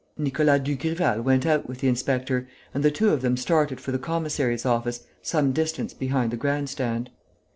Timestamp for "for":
3.79-3.91